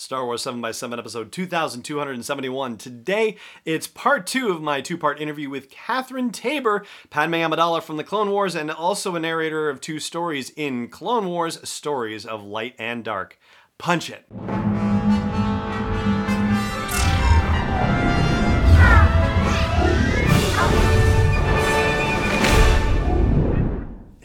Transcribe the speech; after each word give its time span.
Star 0.00 0.24
Wars 0.24 0.40
7 0.40 0.62
by 0.62 0.72
7 0.72 0.98
episode 0.98 1.30
2271. 1.30 2.78
Today, 2.78 3.36
it's 3.66 3.86
part 3.86 4.26
two 4.26 4.48
of 4.48 4.62
my 4.62 4.80
two 4.80 4.96
part 4.96 5.20
interview 5.20 5.50
with 5.50 5.68
Catherine 5.68 6.30
Taber, 6.30 6.86
Padme 7.10 7.34
Amidala 7.34 7.82
from 7.82 7.98
the 7.98 8.04
Clone 8.04 8.30
Wars, 8.30 8.54
and 8.54 8.70
also 8.70 9.14
a 9.14 9.20
narrator 9.20 9.68
of 9.68 9.82
two 9.82 10.00
stories 10.00 10.48
in 10.56 10.88
Clone 10.88 11.28
Wars 11.28 11.68
Stories 11.68 12.24
of 12.24 12.42
Light 12.42 12.74
and 12.78 13.04
Dark. 13.04 13.38
Punch 13.76 14.08
it! 14.08 14.24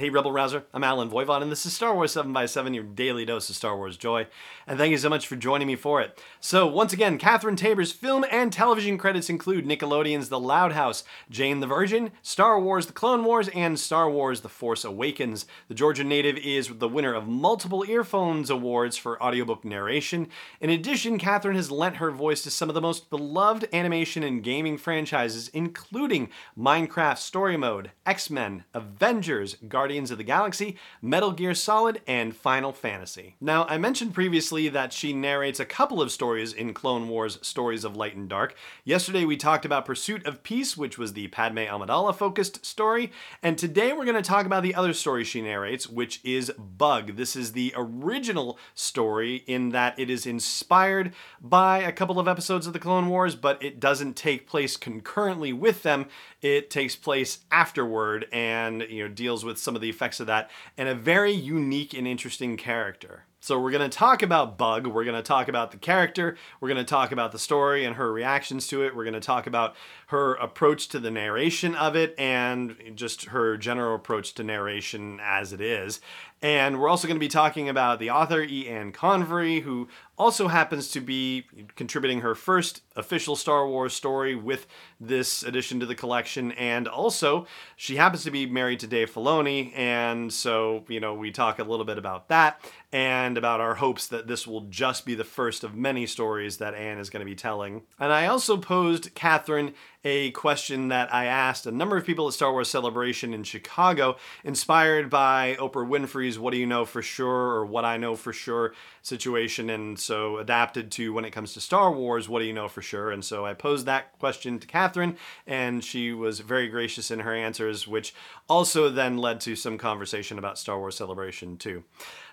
Hey, 0.05 0.11
Rebel 0.11 0.31
Rouser, 0.31 0.65
I'm 0.71 0.83
Allen 0.83 1.09
Voivod, 1.09 1.41
and 1.41 1.51
this 1.51 1.65
is 1.65 1.73
Star 1.73 1.95
Wars 1.95 2.11
7 2.11 2.31
by 2.31 2.45
7 2.45 2.75
your 2.75 2.83
daily 2.83 3.25
dose 3.25 3.49
of 3.49 3.55
Star 3.55 3.75
Wars 3.75 3.97
joy. 3.97 4.27
And 4.67 4.77
thank 4.77 4.91
you 4.91 4.99
so 4.99 5.09
much 5.09 5.25
for 5.25 5.35
joining 5.35 5.65
me 5.65 5.75
for 5.75 5.99
it. 5.99 6.21
So, 6.39 6.67
once 6.67 6.93
again, 6.93 7.17
Catherine 7.17 7.55
Taber's 7.55 7.91
film 7.91 8.23
and 8.29 8.54
television 8.54 8.99
credits 8.99 9.32
include 9.32 9.65
Nickelodeon's 9.65 10.29
The 10.29 10.39
Loud 10.39 10.73
House, 10.73 11.04
Jane 11.27 11.60
the 11.60 11.65
Virgin, 11.65 12.11
Star 12.21 12.60
Wars 12.60 12.86
The 12.86 12.93
Clone 12.93 13.23
Wars, 13.23 13.49
and 13.55 13.79
Star 13.79 14.07
Wars 14.07 14.41
The 14.41 14.49
Force 14.49 14.86
Awakens. 14.86 15.47
The 15.69 15.73
Georgian 15.73 16.07
native 16.07 16.37
is 16.37 16.68
the 16.68 16.87
winner 16.87 17.15
of 17.15 17.27
multiple 17.27 17.83
earphones 17.87 18.51
awards 18.51 18.97
for 18.97 19.21
audiobook 19.24 19.65
narration. 19.65 20.27
In 20.61 20.69
addition, 20.69 21.18
Catherine 21.18 21.55
has 21.55 21.71
lent 21.71 21.96
her 21.96 22.11
voice 22.11 22.43
to 22.43 22.51
some 22.51 22.69
of 22.69 22.75
the 22.75 22.82
most 22.82 23.10
beloved 23.10 23.68
animation 23.74 24.21
and 24.21 24.43
gaming 24.43 24.77
franchises, 24.77 25.47
including 25.47 26.29
Minecraft 26.55 27.18
Story 27.18 27.57
Mode, 27.57 27.89
X 28.05 28.29
Men, 28.29 28.65
Avengers, 28.75 29.55
Guardians 29.68 29.94
Guardians 29.95 30.11
of 30.11 30.17
the 30.17 30.25
Galaxy, 30.25 30.75
Metal 31.01 31.31
Gear 31.31 31.54
Solid, 31.54 32.02
and 32.05 32.35
Final 32.35 32.73
Fantasy. 32.73 33.38
Now, 33.39 33.63
I 33.69 33.77
mentioned 33.77 34.13
previously 34.13 34.67
that 34.67 34.91
she 34.91 35.13
narrates 35.13 35.58
a 35.58 35.66
couple 35.66 36.02
of 36.02 36.11
stories 36.11 36.52
in 36.52 36.73
Clone 36.73 37.08
Wars 37.08 37.39
Stories 37.41 37.85
of 37.85 37.95
Light 37.95 38.13
and 38.13 38.27
Dark. 38.27 38.55
Yesterday 38.83 39.23
we 39.23 39.38
talked 39.38 39.63
about 39.63 39.85
Pursuit 39.85 40.25
of 40.27 40.43
Peace, 40.43 40.75
which 40.75 40.97
was 40.97 41.13
the 41.13 41.29
Padme 41.29 41.59
Amidala 41.59 42.13
focused 42.13 42.65
story, 42.65 43.09
and 43.41 43.57
today 43.57 43.93
we're 43.93 44.03
going 44.03 44.21
to 44.21 44.21
talk 44.21 44.45
about 44.45 44.63
the 44.63 44.75
other 44.75 44.91
story 44.91 45.23
she 45.23 45.41
narrates, 45.41 45.87
which 45.87 46.19
is 46.25 46.52
Bug. 46.57 47.15
This 47.15 47.37
is 47.37 47.53
the 47.53 47.73
original 47.77 48.59
story 48.73 49.45
in 49.47 49.69
that 49.69 49.97
it 49.97 50.09
is 50.09 50.25
inspired 50.25 51.13
by 51.39 51.77
a 51.77 51.93
couple 51.93 52.19
of 52.19 52.27
episodes 52.27 52.67
of 52.67 52.73
the 52.73 52.80
Clone 52.80 53.07
Wars, 53.07 53.37
but 53.37 53.63
it 53.63 53.80
doesn't 53.80 54.17
take 54.17 54.45
place 54.45 54.75
concurrently 54.75 55.53
with 55.53 55.83
them. 55.83 56.07
It 56.41 56.69
takes 56.69 56.97
place 56.97 57.39
afterward 57.49 58.27
and 58.31 58.81
you 58.89 59.03
know 59.03 59.09
deals 59.09 59.45
with 59.45 59.57
some 59.57 59.75
of 59.75 59.81
the 59.81 59.84
effects 59.89 60.19
of 60.19 60.28
that 60.28 60.50
and 60.78 60.89
a 60.89 60.95
very 60.95 61.31
unique 61.31 61.94
and 61.94 62.08
interesting 62.08 62.58
character. 62.58 63.25
So 63.45 63.59
we're 63.59 63.69
going 63.69 63.88
to 63.88 63.95
talk 63.95 64.23
about 64.23 64.57
Bug, 64.57 64.88
we're 64.88 65.03
going 65.03 65.15
to 65.15 65.21
talk 65.21 65.47
about 65.49 65.69
the 65.69 65.77
character, 65.77 66.35
we're 66.59 66.67
going 66.67 66.83
to 66.83 66.83
talk 66.83 67.11
about 67.11 67.31
the 67.31 67.38
story 67.38 67.85
and 67.85 67.95
her 67.95 68.11
reactions 68.11 68.65
to 68.69 68.83
it, 68.83 68.95
we're 68.95 69.03
going 69.03 69.13
to 69.13 69.19
talk 69.19 69.45
about 69.45 69.75
her 70.07 70.33
approach 70.33 70.87
to 70.87 70.99
the 70.99 71.11
narration 71.11 71.75
of 71.75 71.95
it 71.95 72.15
and 72.17 72.75
just 72.95 73.25
her 73.25 73.55
general 73.55 73.93
approach 73.93 74.33
to 74.33 74.43
narration 74.43 75.19
as 75.21 75.53
it 75.53 75.61
is. 75.61 76.02
And 76.41 76.79
we're 76.79 76.89
also 76.89 77.07
going 77.07 77.17
to 77.17 77.19
be 77.19 77.27
talking 77.27 77.69
about 77.69 77.99
the 77.99 78.11
author, 78.11 78.41
E. 78.41 78.67
Anne 78.67 78.91
Convery, 78.91 79.61
who 79.61 79.87
also 80.17 80.47
happens 80.47 80.91
to 80.91 81.02
be 81.02 81.45
contributing 81.75 82.21
her 82.21 82.35
first 82.35 82.81
official 82.95 83.35
Star 83.35 83.67
Wars 83.67 83.93
story 83.93 84.35
with 84.35 84.67
this 84.99 85.43
addition 85.43 85.80
to 85.80 85.85
the 85.85 85.95
collection. 85.95 86.52
And 86.53 86.87
also, 86.87 87.47
she 87.75 87.95
happens 87.95 88.23
to 88.25 88.31
be 88.31 88.45
married 88.45 88.80
to 88.81 88.87
Dave 88.87 89.11
Filoni. 89.11 89.75
And 89.75 90.31
so, 90.31 90.83
you 90.87 90.99
know, 90.99 91.15
we 91.15 91.31
talk 91.31 91.57
a 91.57 91.63
little 91.63 91.85
bit 91.85 91.97
about 91.97 92.27
that 92.27 92.61
and 92.91 93.34
about 93.38 93.61
our 93.61 93.75
hopes 93.75 94.08
that 94.08 94.28
this 94.28 94.45
will 94.45 94.61
just 94.61 95.05
be 95.05 95.16
the 95.16 95.23
first 95.23 95.64
of 95.64 95.75
many 95.75 96.05
stories 96.05 96.58
that 96.58 96.73
Anne 96.73 96.97
is 96.97 97.09
going 97.09 97.22
to 97.22 97.30
be 97.30 97.36
telling. 97.36 97.83
And 98.00 98.11
I 98.11 98.27
also 98.27 98.58
posed 98.58 99.14
Catherine 99.16 99.73
a 100.06 100.30
question 100.31 100.89
that 100.89 101.11
I 101.11 101.25
asked 101.25 101.66
a 101.66 101.72
number 101.72 101.98
of 101.98 102.06
people 102.06 102.28
at 102.28 102.34
Star 102.36 102.52
Wars 102.52 102.70
Celebration 102.70 103.34
in 103.34 103.44
Chicago, 103.44 104.17
inspired 104.43 105.10
by 105.10 105.58
Oprah 105.60 105.88
Winfrey's 105.88 106.38
What 106.38 106.52
Do 106.52 106.58
You 106.58 106.67
Know 106.67 106.86
For 106.86 107.02
Sure 107.02 107.55
or 107.55 107.66
What 107.66 107.83
I 107.83 107.98
Know 107.98 108.15
For 108.15 108.32
Sure 108.32 108.73
situation, 109.02 109.70
and 109.70 109.99
so 109.99 110.38
adapted 110.38 110.92
to 110.92 111.11
when 111.11 111.26
it 111.26 111.32
comes 111.32 111.54
to 111.54 111.61
Star 111.61 111.92
Wars, 111.92 112.30
What 112.30 112.39
Do 112.39 112.45
You 112.45 112.54
Know 112.54 112.67
For 112.67 112.83
Sure? 112.83 113.11
And 113.11 113.26
so 113.26 113.45
I 113.45 113.55
posed 113.55 113.88
that 113.88 114.17
question 114.20 114.60
to 114.60 114.67
Catherine, 114.67 115.17
and 115.48 115.83
she 115.83 116.14
was 116.14 116.39
very 116.39 116.67
gracious 116.67 117.10
in 117.10 117.21
her 117.21 117.36
answers, 117.36 117.88
which 117.88 118.14
also 118.48 118.89
then 118.89 119.17
led 119.17 119.42
to 119.42 119.55
some 119.55 119.80
conversation 119.80 120.38
about 120.38 120.60
Star 120.60 120.77
Wars 120.77 120.95
Celebration 120.95 121.58
too. 121.58 121.83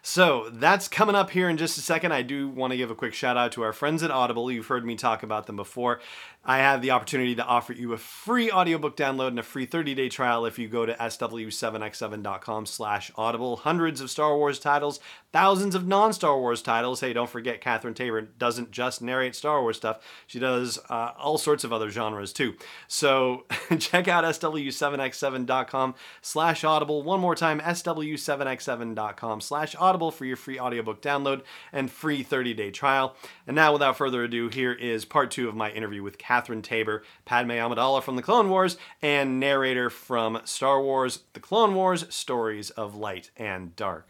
So 0.02 0.50
that's 0.52 0.88
coming 0.88 1.14
up 1.14 1.30
here 1.30 1.48
in 1.48 1.56
just 1.56 1.78
a 1.78 1.80
second. 1.80 2.12
I 2.12 2.22
do 2.22 2.48
want 2.48 2.72
to 2.72 2.76
give 2.76 2.90
a 2.90 2.94
quick 2.94 3.14
shout 3.14 3.36
out 3.36 3.52
to 3.52 3.62
our 3.62 3.72
friends 3.72 4.02
at 4.02 4.10
Audible. 4.10 4.50
You've 4.50 4.66
heard 4.66 4.84
me 4.84 4.96
talk 4.96 5.22
about 5.22 5.46
them 5.46 5.54
before. 5.54 6.00
I 6.44 6.58
have 6.58 6.82
the 6.82 6.90
opportunity 6.90 7.36
to 7.36 7.44
offer 7.44 7.61
you 7.70 7.94
a 7.94 7.98
free 7.98 8.50
audiobook 8.50 8.96
download 8.96 9.28
and 9.28 9.38
a 9.38 9.42
free 9.42 9.66
30-day 9.66 10.10
trial 10.10 10.44
if 10.44 10.58
you 10.58 10.68
go 10.68 10.84
to 10.84 10.92
sw7x7.com 10.94 12.66
slash 12.66 13.10
audible. 13.16 13.56
Hundreds 13.56 14.02
of 14.02 14.10
Star 14.10 14.36
Wars 14.36 14.58
titles, 14.58 15.00
thousands 15.32 15.74
of 15.74 15.86
non-Star 15.86 16.38
Wars 16.38 16.60
titles. 16.60 17.00
Hey, 17.00 17.14
don't 17.14 17.30
forget 17.30 17.62
Catherine 17.62 17.94
Taber 17.94 18.20
doesn't 18.20 18.70
just 18.70 19.00
narrate 19.00 19.34
Star 19.34 19.62
Wars 19.62 19.78
stuff. 19.78 20.00
She 20.26 20.38
does 20.38 20.78
uh, 20.90 21.12
all 21.18 21.38
sorts 21.38 21.64
of 21.64 21.72
other 21.72 21.88
genres 21.88 22.32
too. 22.34 22.54
So 22.88 23.46
check 23.78 24.06
out 24.06 24.24
sw7x7.com 24.24 25.94
slash 26.20 26.64
audible. 26.64 27.02
One 27.02 27.20
more 27.20 27.34
time, 27.34 27.60
sw7x7.com 27.60 29.40
slash 29.40 29.74
audible 29.76 30.10
for 30.10 30.26
your 30.26 30.36
free 30.36 30.60
audiobook 30.60 31.00
download 31.00 31.42
and 31.72 31.90
free 31.90 32.22
30-day 32.22 32.70
trial. 32.70 33.16
And 33.46 33.56
now, 33.56 33.72
without 33.72 33.96
further 33.96 34.24
ado, 34.24 34.48
here 34.48 34.72
is 34.72 35.06
part 35.06 35.30
two 35.30 35.48
of 35.48 35.56
my 35.56 35.70
interview 35.70 36.02
with 36.02 36.18
Catherine 36.18 36.60
Tabor, 36.60 36.82
Taber, 36.82 37.04
Padme 37.52 37.74
Amidala 37.74 38.02
from 38.02 38.16
the 38.16 38.22
Clone 38.22 38.48
Wars, 38.48 38.76
and 39.02 39.38
narrator 39.38 39.90
from 39.90 40.40
Star 40.44 40.82
Wars 40.82 41.20
The 41.34 41.40
Clone 41.40 41.74
Wars 41.74 42.06
Stories 42.14 42.70
of 42.70 42.94
Light 42.94 43.30
and 43.36 43.76
Dark. 43.76 44.08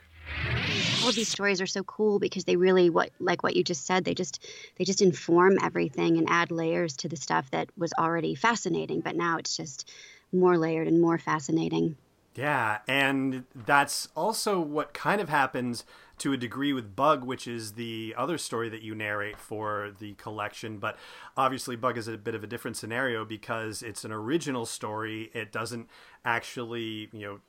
All 1.03 1.09
of 1.09 1.15
these 1.15 1.29
stories 1.29 1.61
are 1.61 1.67
so 1.67 1.83
cool 1.83 2.19
because 2.21 2.45
they 2.45 2.57
really 2.57 2.89
what 2.89 3.11
like 3.19 3.43
what 3.43 3.57
you 3.57 3.65
just 3.65 3.85
said, 3.85 4.05
they 4.05 4.15
just 4.15 4.47
they 4.77 4.85
just 4.85 5.03
inform 5.03 5.59
everything 5.61 6.19
and 6.19 6.29
add 6.31 6.51
layers 6.51 6.97
to 6.99 7.09
the 7.09 7.17
stuff 7.17 7.51
that 7.51 7.69
was 7.77 7.93
already 7.99 8.35
fascinating, 8.35 9.01
but 9.01 9.17
now 9.17 9.39
it's 9.39 9.57
just 9.57 9.91
more 10.33 10.57
layered 10.57 10.87
and 10.87 11.01
more 11.01 11.19
fascinating. 11.19 11.97
Yeah, 12.35 12.79
and 12.89 13.45
that's 13.55 14.09
also 14.17 14.59
what 14.59 14.95
kind 14.95 15.21
of 15.21 15.29
happens 15.29 15.85
to 16.19 16.33
a 16.33 16.37
degree 16.37 16.73
with 16.73 16.97
Bug, 16.97 17.25
which 17.25 17.47
is 17.47 17.73
the 17.73 18.15
other 18.17 18.39
story 18.39 18.69
that 18.69 18.81
you 18.81 18.95
narrate 18.95 19.39
for 19.39 19.93
the 19.99 20.15
collection. 20.15 20.79
But 20.79 20.97
obviously, 21.37 21.77
Bug 21.77 21.99
is 21.99 22.09
a 22.09 22.17
bit 22.17 22.35
of 22.35 22.43
a 22.43 22.47
different 22.47 22.77
scenario 22.77 23.25
because 23.25 23.83
it's 23.83 24.05
an 24.05 24.13
original 24.13 24.65
story. 24.65 25.31
It 25.35 25.53
doesn't 25.53 25.89
actually, 26.25 27.11
you 27.13 27.27
know, 27.27 27.41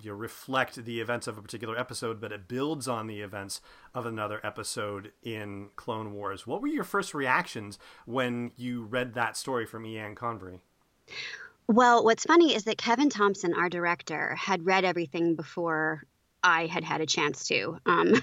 you 0.00 0.12
reflect 0.14 0.84
the 0.84 1.00
events 1.00 1.28
of 1.28 1.38
a 1.38 1.42
particular 1.42 1.78
episode, 1.78 2.20
but 2.20 2.32
it 2.32 2.48
builds 2.48 2.88
on 2.88 3.06
the 3.06 3.20
events 3.20 3.60
of 3.94 4.06
another 4.06 4.40
episode 4.42 5.12
in 5.22 5.68
Clone 5.76 6.12
Wars. 6.12 6.46
What 6.46 6.60
were 6.60 6.66
your 6.66 6.82
first 6.82 7.14
reactions 7.14 7.78
when 8.04 8.50
you 8.56 8.82
read 8.82 9.14
that 9.14 9.36
story 9.36 9.66
from 9.66 9.86
Ian 9.86 10.16
Convery? 10.16 10.62
Well, 11.66 12.04
what's 12.04 12.24
funny 12.24 12.54
is 12.54 12.64
that 12.64 12.78
Kevin 12.78 13.08
Thompson, 13.08 13.54
our 13.54 13.68
director, 13.68 14.34
had 14.34 14.66
read 14.66 14.84
everything 14.84 15.34
before 15.34 16.04
I 16.42 16.66
had 16.66 16.84
had 16.84 17.00
a 17.00 17.06
chance 17.06 17.48
to. 17.48 17.78
Um, 17.86 18.14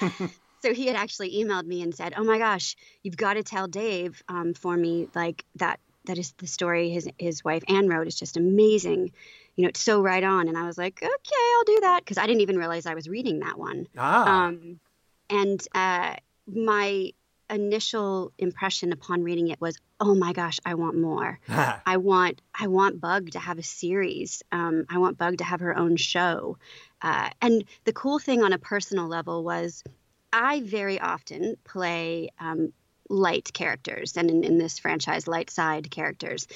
so 0.62 0.72
he 0.72 0.86
had 0.86 0.96
actually 0.96 1.32
emailed 1.42 1.66
me 1.66 1.82
and 1.82 1.94
said, 1.94 2.14
"Oh 2.16 2.24
my 2.24 2.38
gosh, 2.38 2.76
you've 3.02 3.16
got 3.16 3.34
to 3.34 3.42
tell 3.42 3.68
Dave 3.68 4.22
um, 4.28 4.54
for 4.54 4.76
me 4.76 5.08
like 5.14 5.44
that. 5.56 5.80
That 6.06 6.16
is 6.16 6.32
the 6.38 6.46
story 6.46 6.90
his 6.90 7.08
his 7.18 7.44
wife 7.44 7.62
Anne 7.68 7.88
wrote. 7.88 8.06
is 8.06 8.18
just 8.18 8.38
amazing. 8.38 9.12
You 9.56 9.62
know, 9.62 9.68
it's 9.68 9.80
so 9.80 10.00
right 10.00 10.24
on." 10.24 10.48
And 10.48 10.56
I 10.56 10.64
was 10.66 10.78
like, 10.78 11.02
"Okay, 11.02 11.54
I'll 11.56 11.64
do 11.64 11.80
that," 11.82 12.00
because 12.00 12.16
I 12.16 12.26
didn't 12.26 12.40
even 12.40 12.56
realize 12.56 12.86
I 12.86 12.94
was 12.94 13.08
reading 13.08 13.40
that 13.40 13.58
one. 13.58 13.86
Ah. 13.98 14.46
Um, 14.46 14.80
and 15.28 15.60
uh, 15.74 16.14
my 16.46 17.12
initial 17.50 18.32
impression 18.38 18.92
upon 18.92 19.22
reading 19.22 19.48
it 19.48 19.60
was, 19.60 19.78
oh 20.00 20.14
my 20.14 20.32
gosh, 20.32 20.58
I 20.64 20.74
want 20.74 20.96
more. 20.96 21.40
I 21.48 21.96
want 21.96 22.40
I 22.58 22.68
want 22.68 23.00
Bug 23.00 23.30
to 23.30 23.38
have 23.38 23.58
a 23.58 23.62
series. 23.62 24.42
Um, 24.52 24.86
I 24.88 24.98
want 24.98 25.18
Bug 25.18 25.38
to 25.38 25.44
have 25.44 25.60
her 25.60 25.76
own 25.76 25.96
show. 25.96 26.58
Uh, 27.02 27.30
and 27.40 27.64
the 27.84 27.92
cool 27.92 28.18
thing 28.18 28.42
on 28.42 28.52
a 28.52 28.58
personal 28.58 29.06
level 29.06 29.44
was, 29.44 29.84
I 30.32 30.60
very 30.62 31.00
often 31.00 31.56
play 31.64 32.30
um, 32.40 32.72
light 33.08 33.52
characters, 33.52 34.16
and 34.16 34.30
in, 34.30 34.44
in, 34.44 34.58
this 34.58 34.78
franchise, 34.78 35.26
light 35.28 35.50
side 35.50 35.90
characters, 35.90 36.46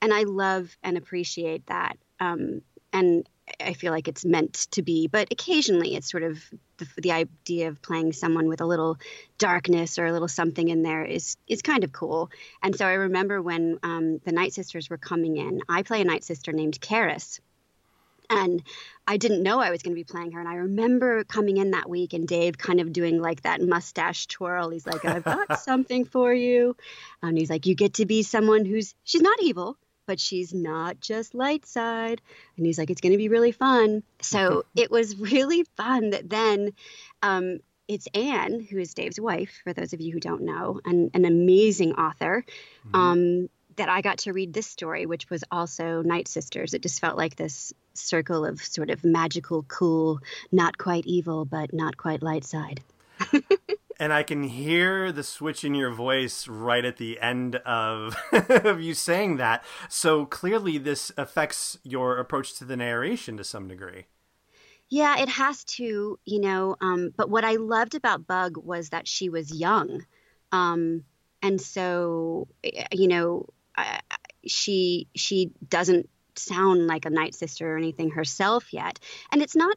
and 0.00 0.12
I 0.12 0.22
love 0.22 0.76
and 0.82 0.96
appreciate 0.96 1.66
that. 1.66 1.98
Um, 2.18 2.62
and 2.92 3.28
I 3.60 3.74
feel 3.74 3.92
like 3.92 4.08
it's 4.08 4.24
meant 4.24 4.54
to 4.72 4.82
be, 4.82 5.06
but 5.06 5.28
occasionally 5.30 5.94
it's 5.94 6.10
sort 6.10 6.22
of 6.22 6.42
the, 6.78 6.88
the, 6.96 7.12
idea 7.12 7.68
of 7.68 7.82
playing 7.82 8.12
someone 8.12 8.48
with 8.48 8.62
a 8.62 8.66
little 8.66 8.98
darkness 9.36 9.98
or 9.98 10.06
a 10.06 10.12
little 10.12 10.28
something 10.28 10.68
in 10.68 10.82
there 10.82 11.04
is 11.04 11.36
is 11.46 11.60
kind 11.60 11.84
of 11.84 11.92
cool. 11.92 12.30
And 12.62 12.74
so 12.74 12.86
I 12.86 12.94
remember 12.94 13.42
when 13.42 13.78
um, 13.82 14.18
the 14.24 14.32
Night 14.32 14.54
Sisters 14.54 14.88
were 14.88 14.96
coming 14.96 15.36
in, 15.36 15.60
I 15.68 15.82
play 15.82 16.00
a 16.00 16.04
Night 16.04 16.24
Sister 16.24 16.52
named 16.52 16.80
Karis, 16.80 17.40
and 18.30 18.62
I 19.06 19.18
didn't 19.18 19.42
know 19.42 19.60
I 19.60 19.70
was 19.70 19.82
going 19.82 19.94
to 19.94 20.00
be 20.00 20.04
playing 20.04 20.32
her. 20.32 20.40
And 20.40 20.48
I 20.48 20.54
remember 20.54 21.24
coming 21.24 21.58
in 21.58 21.72
that 21.72 21.88
week 21.88 22.14
and 22.14 22.26
Dave 22.26 22.56
kind 22.56 22.80
of 22.80 22.92
doing 22.92 23.20
like 23.20 23.42
that 23.42 23.60
mustache 23.60 24.26
twirl. 24.26 24.70
He's 24.70 24.86
like, 24.86 25.04
I've 25.04 25.24
got 25.24 25.60
something 25.62 26.06
for 26.06 26.32
you. 26.32 26.76
And 27.22 27.36
he's 27.36 27.50
like, 27.50 27.66
You 27.66 27.74
get 27.74 27.94
to 27.94 28.06
be 28.06 28.22
someone 28.22 28.64
who's, 28.64 28.94
she's 29.04 29.22
not 29.22 29.42
evil, 29.42 29.76
but 30.06 30.20
she's 30.20 30.52
not 30.52 31.00
just 31.00 31.34
light 31.34 31.66
side. 31.66 32.20
And 32.56 32.66
he's 32.66 32.78
like, 32.78 32.90
It's 32.90 33.00
going 33.00 33.12
to 33.12 33.18
be 33.18 33.28
really 33.28 33.52
fun. 33.52 34.02
So 34.20 34.64
it 34.76 34.90
was 34.90 35.16
really 35.18 35.64
fun 35.76 36.10
that 36.10 36.28
then, 36.28 36.72
um, 37.22 37.60
it's 37.86 38.08
Anne, 38.14 38.60
who 38.60 38.78
is 38.78 38.94
Dave's 38.94 39.20
wife, 39.20 39.60
for 39.62 39.72
those 39.72 39.92
of 39.92 40.00
you 40.00 40.12
who 40.12 40.20
don't 40.20 40.42
know, 40.42 40.80
and 40.84 41.10
an 41.14 41.24
amazing 41.24 41.94
author. 41.94 42.44
Mm-hmm. 42.86 42.96
Um, 42.96 43.48
that 43.76 43.88
I 43.88 44.02
got 44.02 44.18
to 44.18 44.32
read 44.32 44.52
this 44.52 44.68
story, 44.68 45.04
which 45.04 45.28
was 45.30 45.42
also 45.50 46.02
Night 46.02 46.28
Sisters. 46.28 46.74
It 46.74 46.82
just 46.82 47.00
felt 47.00 47.16
like 47.16 47.34
this 47.34 47.72
circle 47.92 48.44
of 48.44 48.62
sort 48.62 48.90
of 48.90 49.04
magical, 49.04 49.64
cool, 49.64 50.20
not 50.52 50.78
quite 50.78 51.06
evil, 51.06 51.44
but 51.44 51.72
not 51.72 51.96
quite 51.96 52.22
light 52.22 52.44
side. 52.44 52.80
And 53.98 54.12
I 54.12 54.22
can 54.22 54.42
hear 54.44 55.12
the 55.12 55.22
switch 55.22 55.64
in 55.64 55.74
your 55.74 55.90
voice 55.90 56.48
right 56.48 56.84
at 56.84 56.96
the 56.96 57.20
end 57.20 57.56
of, 57.56 58.16
of 58.32 58.80
you 58.80 58.94
saying 58.94 59.36
that. 59.36 59.64
So 59.88 60.26
clearly, 60.26 60.78
this 60.78 61.12
affects 61.16 61.78
your 61.82 62.18
approach 62.18 62.54
to 62.58 62.64
the 62.64 62.76
narration 62.76 63.36
to 63.36 63.44
some 63.44 63.68
degree. 63.68 64.06
Yeah, 64.88 65.18
it 65.20 65.28
has 65.28 65.64
to, 65.64 66.18
you 66.24 66.40
know. 66.40 66.76
Um, 66.80 67.12
but 67.16 67.30
what 67.30 67.44
I 67.44 67.56
loved 67.56 67.94
about 67.94 68.26
Bug 68.26 68.56
was 68.56 68.90
that 68.90 69.08
she 69.08 69.28
was 69.28 69.52
young. 69.52 70.04
Um, 70.52 71.04
and 71.42 71.60
so, 71.60 72.48
you 72.92 73.08
know, 73.08 73.46
she 74.46 75.08
she 75.14 75.52
doesn't 75.68 76.08
sound 76.36 76.86
like 76.86 77.06
a 77.06 77.10
night 77.10 77.34
sister 77.34 77.74
or 77.74 77.78
anything 77.78 78.10
herself 78.10 78.72
yet 78.72 78.98
and 79.30 79.40
it's 79.40 79.54
not 79.54 79.76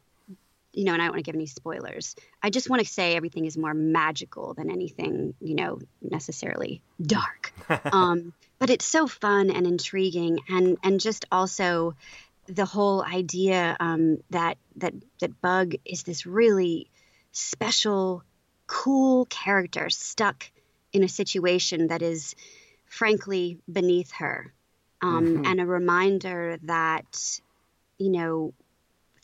you 0.77 0.83
know 0.83 0.93
and 0.93 1.01
i 1.01 1.05
don't 1.05 1.15
want 1.15 1.25
to 1.25 1.29
give 1.29 1.35
any 1.35 1.47
spoilers. 1.47 2.15
I 2.43 2.51
just 2.51 2.69
want 2.69 2.83
to 2.83 2.87
say 2.87 3.15
everything 3.15 3.45
is 3.45 3.57
more 3.57 3.73
magical 3.73 4.53
than 4.53 4.69
anything 4.69 5.33
you 5.41 5.55
know 5.55 5.79
necessarily 6.01 6.81
dark. 7.01 7.53
Um, 7.91 8.33
but 8.59 8.69
it's 8.69 8.85
so 8.85 9.07
fun 9.07 9.49
and 9.49 9.65
intriguing 9.65 10.39
and 10.47 10.77
and 10.83 10.99
just 10.99 11.25
also 11.31 11.95
the 12.45 12.65
whole 12.65 13.03
idea 13.03 13.75
um, 13.79 14.17
that 14.29 14.57
that 14.77 14.93
that 15.19 15.41
bug 15.41 15.73
is 15.83 16.03
this 16.03 16.25
really 16.25 16.89
special 17.31 18.23
cool 18.67 19.25
character 19.25 19.89
stuck 19.89 20.49
in 20.93 21.03
a 21.03 21.09
situation 21.09 21.87
that 21.87 22.01
is 22.01 22.35
frankly 22.85 23.57
beneath 23.71 24.11
her. 24.13 24.53
Um, 25.01 25.25
mm-hmm. 25.25 25.45
and 25.45 25.61
a 25.61 25.65
reminder 25.65 26.57
that 26.63 27.39
you 27.97 28.11
know 28.11 28.53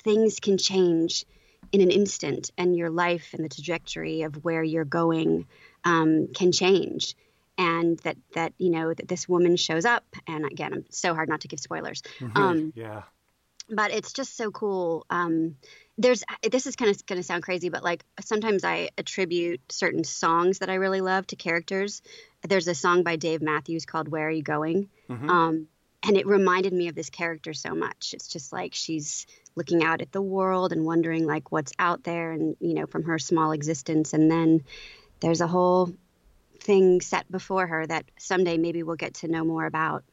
things 0.04 0.40
can 0.40 0.58
change 0.58 1.26
in 1.74 1.82
an 1.82 1.92
instant 1.92 2.52
and 2.58 2.78
your 2.78 2.92
life 2.92 3.34
and 3.34 3.44
the 3.44 3.50
trajectory 3.50 4.22
of 4.22 4.46
where 4.46 4.64
you're 4.64 4.86
going 4.86 5.48
um, 5.84 6.28
can 6.34 6.52
change. 6.54 7.16
And 7.58 8.00
that 8.00 8.16
that 8.34 8.54
you 8.58 8.70
know 8.70 8.94
that 8.94 9.08
this 9.08 9.28
woman 9.30 9.58
shows 9.58 9.86
up 9.86 10.04
and 10.26 10.44
again 10.44 10.74
i'm 10.74 10.86
so 10.90 11.14
hard 11.14 11.30
not 11.30 11.42
to 11.42 11.48
give 11.48 11.60
spoilers 11.60 12.02
mm-hmm. 12.18 12.36
um, 12.36 12.74
yeah. 12.76 13.04
but 13.70 13.92
it's 13.92 14.12
just 14.12 14.36
so 14.36 14.50
cool 14.50 15.06
um, 15.12 15.56
there's 16.00 16.24
this 16.42 16.66
is 16.66 16.76
kind 16.76 16.90
of 16.90 17.06
going 17.06 17.20
to 17.20 17.24
sound 17.24 17.44
crazy 17.44 17.70
but 17.70 17.84
like 17.84 18.04
sometimes 18.22 18.64
i 18.64 18.90
attribute 18.98 19.62
certain 19.72 20.04
songs 20.04 20.60
that 20.60 20.72
i 20.72 20.74
really 20.74 21.02
love 21.02 21.28
to 21.28 21.36
characters. 21.36 22.02
There's 22.42 22.68
a 22.68 22.74
song 22.74 23.04
by 23.04 23.18
dave 23.18 23.44
matthews 23.44 23.86
called 23.86 24.08
where 24.08 24.28
are 24.28 24.32
you 24.32 24.42
going? 24.42 24.90
Mm-hmm. 25.08 25.30
um, 25.30 25.68
and 26.04 26.18
it 26.18 26.28
reminded 26.28 26.74
me 26.74 26.90
of 26.90 26.96
this 26.96 27.10
character 27.10 27.54
so 27.54 27.74
much. 27.74 28.14
It's 28.14 28.28
just 28.28 28.52
like 28.52 28.74
she's 28.74 29.26
looking 29.56 29.84
out 29.84 30.02
at 30.02 30.12
the 30.12 30.22
world 30.22 30.72
and 30.72 30.86
wondering 30.86 31.26
like 31.26 31.52
what's 31.52 31.74
out 31.80 32.04
there 32.04 32.32
and 32.32 32.56
you 32.60 32.74
know 32.74 32.86
from 32.86 33.04
her 33.04 33.20
small 33.20 33.52
existence 33.52 34.14
and 34.14 34.32
then 34.32 34.64
there's 35.20 35.42
a 35.42 35.48
whole 35.48 35.94
thing 36.60 37.02
set 37.02 37.30
before 37.32 37.68
her 37.68 37.86
that 37.86 38.06
someday 38.18 38.58
maybe 38.58 38.84
we'll 38.84 38.96
get 38.96 39.14
to 39.14 39.28
know 39.28 39.44
more 39.44 39.66
about 39.66 40.04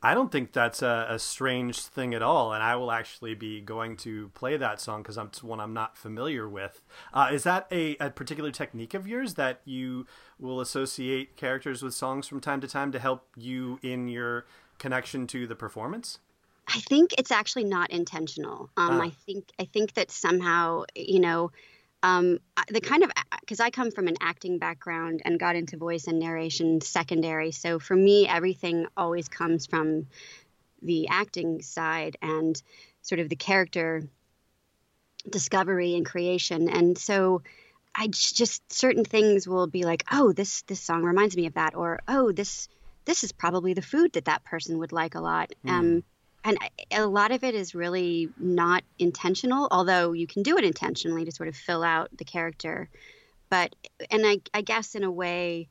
I 0.00 0.14
don't 0.14 0.30
think 0.30 0.52
that's 0.52 0.80
a, 0.80 1.06
a, 1.10 1.18
strange 1.18 1.80
thing 1.80 2.14
at 2.14 2.22
all, 2.22 2.52
and 2.52 2.62
I 2.62 2.76
will 2.76 2.92
actually 2.92 3.34
be 3.34 3.60
going 3.60 3.96
to 3.98 4.28
play 4.28 4.56
that 4.56 4.80
song 4.80 5.02
because 5.02 5.18
it's 5.18 5.42
one 5.42 5.58
I'm 5.58 5.74
not 5.74 5.96
familiar 5.96 6.48
with. 6.48 6.84
Uh, 7.12 7.30
is 7.32 7.42
that 7.42 7.66
a, 7.72 7.96
a, 7.96 8.10
particular 8.10 8.52
technique 8.52 8.94
of 8.94 9.08
yours 9.08 9.34
that 9.34 9.60
you 9.64 10.06
will 10.38 10.60
associate 10.60 11.36
characters 11.36 11.82
with 11.82 11.94
songs 11.94 12.28
from 12.28 12.40
time 12.40 12.60
to 12.60 12.68
time 12.68 12.92
to 12.92 13.00
help 13.00 13.26
you 13.36 13.80
in 13.82 14.06
your 14.06 14.46
connection 14.78 15.26
to 15.28 15.48
the 15.48 15.56
performance? 15.56 16.20
I 16.68 16.80
think 16.80 17.14
it's 17.16 17.30
actually 17.30 17.64
not 17.64 17.90
intentional. 17.90 18.70
Um, 18.76 19.00
ah. 19.00 19.04
I 19.04 19.10
think 19.10 19.50
I 19.58 19.64
think 19.64 19.94
that 19.94 20.10
somehow 20.10 20.84
you 20.94 21.20
know 21.20 21.50
um, 22.02 22.38
the 22.68 22.80
kind 22.80 23.02
of 23.02 23.10
because 23.40 23.60
I 23.60 23.70
come 23.70 23.90
from 23.90 24.06
an 24.06 24.16
acting 24.20 24.58
background 24.58 25.22
and 25.24 25.40
got 25.40 25.56
into 25.56 25.76
voice 25.76 26.06
and 26.06 26.18
narration 26.18 26.80
secondary. 26.80 27.50
So 27.50 27.78
for 27.78 27.96
me, 27.96 28.28
everything 28.28 28.86
always 28.96 29.28
comes 29.28 29.66
from 29.66 30.06
the 30.82 31.08
acting 31.08 31.62
side 31.62 32.16
and 32.22 32.60
sort 33.02 33.18
of 33.20 33.28
the 33.28 33.36
character 33.36 34.04
discovery 35.28 35.94
and 35.96 36.06
creation. 36.06 36.68
And 36.68 36.96
so 36.96 37.42
I 37.94 38.08
just 38.08 38.72
certain 38.72 39.04
things 39.04 39.48
will 39.48 39.66
be 39.66 39.84
like, 39.84 40.04
oh, 40.12 40.32
this 40.32 40.62
this 40.62 40.80
song 40.80 41.02
reminds 41.02 41.36
me 41.36 41.46
of 41.46 41.54
that, 41.54 41.74
or 41.74 42.00
oh, 42.06 42.30
this 42.30 42.68
this 43.06 43.24
is 43.24 43.32
probably 43.32 43.74
the 43.74 43.82
food 43.82 44.12
that 44.12 44.26
that 44.26 44.44
person 44.44 44.78
would 44.78 44.92
like 44.92 45.14
a 45.14 45.20
lot. 45.20 45.52
Mm. 45.66 45.70
Um, 45.70 46.04
and 46.48 46.58
a 46.90 47.06
lot 47.06 47.30
of 47.30 47.44
it 47.44 47.54
is 47.54 47.74
really 47.74 48.30
not 48.38 48.82
intentional 48.98 49.68
although 49.70 50.12
you 50.12 50.26
can 50.26 50.42
do 50.42 50.56
it 50.56 50.64
intentionally 50.64 51.24
to 51.24 51.32
sort 51.32 51.48
of 51.48 51.56
fill 51.56 51.82
out 51.82 52.08
the 52.16 52.24
character. 52.24 52.88
But 53.50 53.74
and 54.10 54.26
i, 54.26 54.40
I 54.52 54.62
guess 54.62 54.94
in 54.94 55.04
a 55.04 55.10
way 55.10 55.68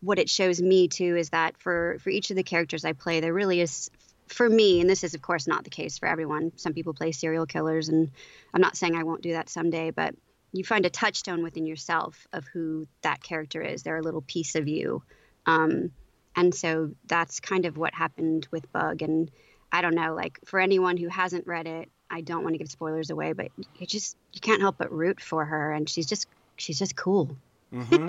what 0.00 0.18
it 0.18 0.28
shows 0.28 0.60
me 0.60 0.88
too 0.88 1.16
is 1.16 1.30
that 1.30 1.56
for 1.58 1.98
for 2.00 2.10
each 2.10 2.30
of 2.30 2.36
the 2.36 2.42
characters 2.42 2.84
i 2.84 2.92
play 2.92 3.20
there 3.20 3.32
really 3.32 3.60
is 3.60 3.90
for 4.26 4.48
me 4.48 4.80
and 4.80 4.90
this 4.90 5.04
is 5.04 5.14
of 5.14 5.22
course 5.22 5.46
not 5.46 5.62
the 5.62 5.70
case 5.70 5.98
for 5.98 6.08
everyone. 6.08 6.50
Some 6.56 6.72
people 6.72 6.94
play 6.94 7.12
serial 7.12 7.46
killers 7.46 7.88
and 7.88 8.10
i'm 8.54 8.60
not 8.60 8.76
saying 8.76 8.96
i 8.96 9.04
won't 9.04 9.22
do 9.22 9.32
that 9.32 9.48
someday 9.48 9.90
but 9.90 10.14
you 10.52 10.64
find 10.64 10.86
a 10.86 10.90
touchstone 10.90 11.42
within 11.42 11.66
yourself 11.66 12.26
of 12.32 12.46
who 12.46 12.86
that 13.02 13.22
character 13.22 13.60
is. 13.62 13.82
They're 13.82 13.98
a 13.98 14.02
little 14.02 14.22
piece 14.22 14.54
of 14.54 14.68
you. 14.68 15.02
Um, 15.44 15.90
and 16.34 16.54
so 16.54 16.92
that's 17.06 17.40
kind 17.40 17.66
of 17.66 17.76
what 17.76 17.94
happened 17.94 18.48
with 18.50 18.70
bug 18.72 19.02
and 19.02 19.30
I 19.76 19.82
don't 19.82 19.94
know, 19.94 20.14
like 20.14 20.40
for 20.46 20.58
anyone 20.58 20.96
who 20.96 21.08
hasn't 21.08 21.46
read 21.46 21.66
it, 21.66 21.90
I 22.10 22.22
don't 22.22 22.42
want 22.42 22.54
to 22.54 22.58
give 22.58 22.70
spoilers 22.70 23.10
away, 23.10 23.34
but 23.34 23.48
you 23.78 23.86
just 23.86 24.16
you 24.32 24.40
can't 24.40 24.62
help 24.62 24.78
but 24.78 24.90
root 24.90 25.20
for 25.20 25.44
her, 25.44 25.70
and 25.70 25.86
she's 25.86 26.06
just 26.06 26.26
she's 26.56 26.78
just 26.78 26.96
cool. 26.96 27.36
Mm-hmm. 27.70 28.08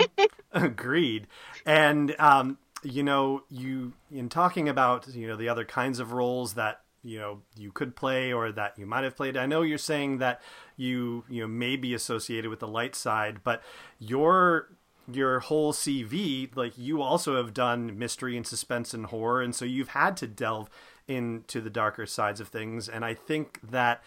Agreed. 0.64 1.26
And 1.66 2.16
um, 2.18 2.56
you 2.82 3.02
know, 3.02 3.42
you 3.50 3.92
in 4.10 4.30
talking 4.30 4.66
about 4.66 5.08
you 5.08 5.26
know 5.26 5.36
the 5.36 5.50
other 5.50 5.66
kinds 5.66 5.98
of 5.98 6.12
roles 6.12 6.54
that 6.54 6.80
you 7.02 7.18
know 7.18 7.42
you 7.54 7.70
could 7.70 7.94
play 7.94 8.32
or 8.32 8.50
that 8.50 8.78
you 8.78 8.86
might 8.86 9.04
have 9.04 9.14
played. 9.14 9.36
I 9.36 9.44
know 9.44 9.60
you're 9.60 9.76
saying 9.76 10.18
that 10.18 10.40
you 10.78 11.24
you 11.28 11.42
know 11.42 11.48
may 11.48 11.76
be 11.76 11.92
associated 11.92 12.48
with 12.48 12.60
the 12.60 12.68
light 12.68 12.94
side, 12.94 13.44
but 13.44 13.62
your 13.98 14.70
your 15.10 15.40
whole 15.40 15.72
CV, 15.72 16.54
like 16.56 16.76
you 16.76 17.02
also 17.02 17.36
have 17.36 17.54
done 17.54 17.98
mystery 17.98 18.36
and 18.36 18.46
suspense 18.46 18.92
and 18.92 19.06
horror, 19.06 19.42
and 19.42 19.54
so 19.54 19.64
you've 19.64 19.88
had 19.88 20.16
to 20.18 20.26
delve 20.26 20.68
into 21.06 21.60
the 21.60 21.70
darker 21.70 22.06
sides 22.06 22.40
of 22.40 22.48
things. 22.48 22.88
And 22.88 23.04
I 23.04 23.14
think 23.14 23.58
that 23.62 24.02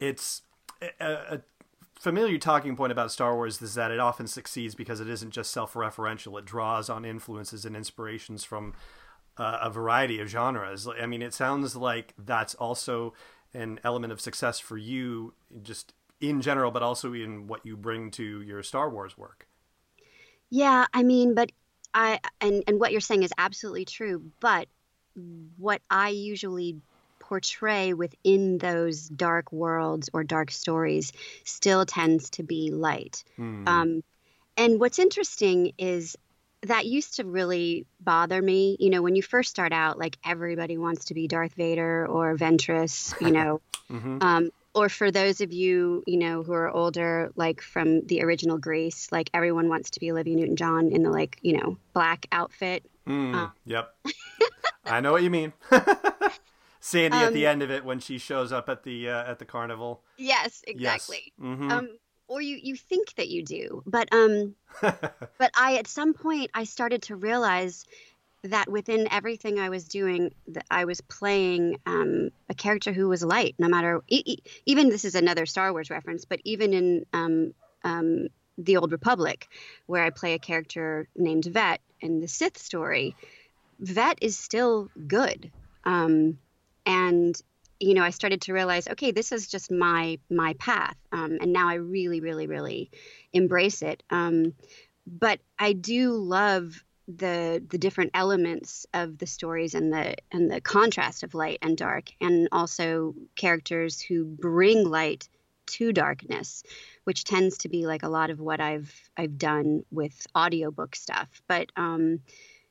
it's 0.00 0.42
a, 1.00 1.12
a 1.14 1.40
familiar 1.98 2.38
talking 2.38 2.76
point 2.76 2.90
about 2.90 3.12
Star 3.12 3.34
Wars 3.34 3.62
is 3.62 3.74
that 3.74 3.90
it 3.90 4.00
often 4.00 4.26
succeeds 4.26 4.74
because 4.74 5.00
it 5.00 5.08
isn't 5.08 5.30
just 5.30 5.52
self-referential; 5.52 6.38
it 6.38 6.44
draws 6.44 6.90
on 6.90 7.04
influences 7.04 7.64
and 7.64 7.76
inspirations 7.76 8.42
from 8.42 8.74
uh, 9.36 9.58
a 9.62 9.70
variety 9.70 10.20
of 10.20 10.28
genres. 10.28 10.88
I 10.88 11.06
mean, 11.06 11.22
it 11.22 11.34
sounds 11.34 11.76
like 11.76 12.14
that's 12.18 12.54
also 12.56 13.14
an 13.54 13.78
element 13.84 14.12
of 14.12 14.20
success 14.20 14.58
for 14.58 14.76
you, 14.76 15.34
just 15.62 15.92
in 16.20 16.40
general, 16.40 16.70
but 16.70 16.82
also 16.82 17.12
in 17.12 17.46
what 17.46 17.64
you 17.64 17.76
bring 17.76 18.10
to 18.12 18.42
your 18.42 18.62
Star 18.62 18.90
Wars 18.90 19.16
work. 19.16 19.46
Yeah, 20.50 20.86
I 20.92 21.02
mean, 21.02 21.34
but 21.34 21.52
I 21.94 22.20
and 22.40 22.64
and 22.66 22.80
what 22.80 22.92
you're 22.92 23.00
saying 23.00 23.22
is 23.22 23.32
absolutely 23.38 23.84
true, 23.84 24.30
but 24.40 24.68
what 25.56 25.80
I 25.90 26.10
usually 26.10 26.76
portray 27.18 27.92
within 27.92 28.58
those 28.58 29.08
dark 29.08 29.52
worlds 29.52 30.10
or 30.12 30.24
dark 30.24 30.50
stories 30.50 31.12
still 31.44 31.86
tends 31.86 32.30
to 32.30 32.42
be 32.42 32.70
light. 32.72 33.22
Mm. 33.38 33.68
Um, 33.68 34.04
and 34.56 34.80
what's 34.80 34.98
interesting 34.98 35.72
is 35.78 36.16
that 36.62 36.86
used 36.86 37.16
to 37.16 37.24
really 37.24 37.86
bother 38.00 38.42
me. 38.42 38.76
You 38.80 38.90
know, 38.90 39.02
when 39.02 39.14
you 39.14 39.22
first 39.22 39.50
start 39.50 39.72
out, 39.72 39.98
like 39.98 40.18
everybody 40.24 40.76
wants 40.76 41.06
to 41.06 41.14
be 41.14 41.28
Darth 41.28 41.54
Vader 41.54 42.06
or 42.06 42.36
Ventress, 42.36 43.18
you 43.20 43.30
know. 43.32 43.60
mm-hmm. 43.90 44.18
um, 44.20 44.50
or 44.74 44.88
for 44.88 45.10
those 45.10 45.40
of 45.40 45.52
you, 45.52 46.02
you 46.06 46.16
know, 46.16 46.42
who 46.42 46.52
are 46.52 46.68
older, 46.68 47.32
like 47.36 47.60
from 47.60 48.06
the 48.06 48.22
original 48.22 48.58
Grease, 48.58 49.10
like 49.10 49.30
everyone 49.34 49.68
wants 49.68 49.90
to 49.90 50.00
be 50.00 50.10
Olivia 50.10 50.36
Newton 50.36 50.56
John 50.56 50.92
in 50.92 51.02
the 51.02 51.10
like, 51.10 51.38
you 51.42 51.58
know, 51.58 51.76
black 51.92 52.26
outfit. 52.32 52.84
Mm, 53.06 53.34
um, 53.34 53.52
yep. 53.64 53.94
I 54.84 55.00
know 55.00 55.12
what 55.12 55.22
you 55.22 55.30
mean. 55.30 55.52
Sandy 56.80 57.16
um, 57.16 57.24
at 57.24 57.32
the 57.34 57.46
um, 57.46 57.52
end 57.52 57.62
of 57.62 57.70
it 57.70 57.84
when 57.84 58.00
she 58.00 58.18
shows 58.18 58.52
up 58.52 58.68
at 58.68 58.84
the 58.84 59.10
uh, 59.10 59.30
at 59.30 59.38
the 59.38 59.44
carnival. 59.44 60.02
Yes, 60.16 60.62
exactly. 60.66 61.32
Yes. 61.38 61.46
Mm-hmm. 61.46 61.70
Um, 61.70 61.88
or 62.26 62.40
you 62.40 62.58
you 62.62 62.76
think 62.76 63.14
that 63.16 63.28
you 63.28 63.44
do, 63.44 63.82
but 63.86 64.08
um, 64.12 64.54
but 64.80 65.50
I 65.56 65.76
at 65.76 65.86
some 65.86 66.14
point 66.14 66.50
I 66.54 66.64
started 66.64 67.02
to 67.02 67.16
realize 67.16 67.84
that 68.44 68.70
within 68.70 69.08
everything 69.10 69.58
I 69.58 69.68
was 69.68 69.84
doing, 69.84 70.32
that 70.48 70.64
I 70.70 70.84
was 70.86 71.00
playing 71.02 71.78
um, 71.84 72.30
a 72.48 72.54
character 72.54 72.92
who 72.92 73.08
was 73.08 73.22
light, 73.22 73.54
no 73.58 73.68
matter. 73.68 74.02
Even 74.66 74.88
this 74.88 75.04
is 75.04 75.14
another 75.14 75.46
Star 75.46 75.72
Wars 75.72 75.90
reference, 75.90 76.24
but 76.24 76.40
even 76.44 76.72
in 76.72 77.06
um, 77.12 77.54
um, 77.84 78.28
the 78.56 78.78
Old 78.78 78.92
Republic, 78.92 79.46
where 79.86 80.02
I 80.02 80.10
play 80.10 80.34
a 80.34 80.38
character 80.38 81.08
named 81.14 81.44
Vette 81.44 81.80
in 82.00 82.20
the 82.20 82.28
Sith 82.28 82.56
story, 82.56 83.14
Vette 83.78 84.18
is 84.22 84.38
still 84.38 84.88
good, 85.06 85.50
um, 85.84 86.38
and 86.86 87.40
you 87.78 87.94
know 87.94 88.02
I 88.02 88.10
started 88.10 88.42
to 88.42 88.52
realize, 88.52 88.88
okay, 88.88 89.10
this 89.10 89.32
is 89.32 89.48
just 89.48 89.70
my 89.70 90.18
my 90.30 90.54
path, 90.54 90.96
um, 91.12 91.38
and 91.40 91.52
now 91.52 91.68
I 91.68 91.74
really, 91.74 92.20
really, 92.20 92.46
really 92.46 92.90
embrace 93.32 93.82
it. 93.82 94.02
Um, 94.10 94.54
but 95.06 95.40
I 95.58 95.72
do 95.72 96.12
love 96.12 96.84
the 97.16 97.62
the 97.68 97.78
different 97.78 98.10
elements 98.14 98.86
of 98.94 99.18
the 99.18 99.26
stories 99.26 99.74
and 99.74 99.92
the 99.92 100.16
and 100.30 100.50
the 100.50 100.60
contrast 100.60 101.22
of 101.22 101.34
light 101.34 101.58
and 101.62 101.76
dark 101.76 102.10
and 102.20 102.48
also 102.52 103.14
characters 103.36 104.00
who 104.00 104.24
bring 104.24 104.88
light 104.88 105.28
to 105.66 105.92
darkness 105.92 106.62
which 107.04 107.24
tends 107.24 107.58
to 107.58 107.68
be 107.68 107.86
like 107.86 108.02
a 108.02 108.08
lot 108.08 108.30
of 108.30 108.40
what 108.40 108.60
I've 108.60 108.92
I've 109.16 109.38
done 109.38 109.84
with 109.90 110.26
audiobook 110.36 110.96
stuff 110.96 111.28
but 111.48 111.70
um, 111.76 112.20